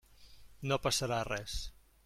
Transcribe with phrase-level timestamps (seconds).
[0.71, 1.61] No passarà res.